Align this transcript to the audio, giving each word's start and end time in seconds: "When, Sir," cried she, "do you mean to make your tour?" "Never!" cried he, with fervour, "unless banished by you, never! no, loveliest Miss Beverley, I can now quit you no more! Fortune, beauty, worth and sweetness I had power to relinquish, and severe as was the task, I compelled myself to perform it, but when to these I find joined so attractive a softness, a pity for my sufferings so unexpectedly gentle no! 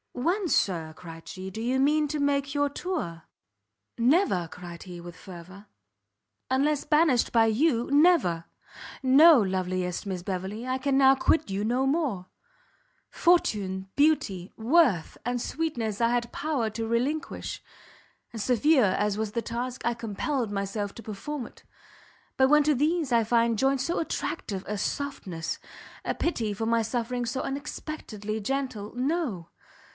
"When, 0.13 0.47
Sir," 0.49 0.93
cried 0.95 1.27
she, 1.27 1.49
"do 1.49 1.61
you 1.61 1.79
mean 1.79 2.07
to 2.09 2.19
make 2.19 2.53
your 2.53 2.69
tour?" 2.69 3.23
"Never!" 3.97 4.47
cried 4.51 4.83
he, 4.83 4.99
with 4.99 5.15
fervour, 5.15 5.67
"unless 6.49 6.85
banished 6.85 7.31
by 7.31 7.45
you, 7.47 7.89
never! 7.91 8.45
no, 9.01 9.39
loveliest 9.39 10.05
Miss 10.05 10.21
Beverley, 10.21 10.67
I 10.67 10.77
can 10.79 10.97
now 10.97 11.15
quit 11.15 11.49
you 11.49 11.63
no 11.63 11.85
more! 11.87 12.27
Fortune, 13.09 13.89
beauty, 13.95 14.51
worth 14.57 15.17
and 15.25 15.41
sweetness 15.41 16.01
I 16.01 16.09
had 16.09 16.31
power 16.31 16.69
to 16.71 16.87
relinquish, 16.87 17.61
and 18.31 18.41
severe 18.41 18.85
as 18.97 19.17
was 19.19 19.31
the 19.31 19.41
task, 19.41 19.81
I 19.85 19.93
compelled 19.93 20.51
myself 20.51 20.93
to 20.95 21.03
perform 21.03 21.45
it, 21.47 21.63
but 22.37 22.47
when 22.49 22.63
to 22.63 22.75
these 22.75 23.11
I 23.11 23.23
find 23.23 23.57
joined 23.57 23.81
so 23.81 23.99
attractive 23.99 24.63
a 24.67 24.77
softness, 24.79 25.59
a 26.03 26.13
pity 26.13 26.53
for 26.53 26.65
my 26.65 26.81
sufferings 26.81 27.31
so 27.31 27.41
unexpectedly 27.41 28.39
gentle 28.39 28.93
no! 28.95 29.49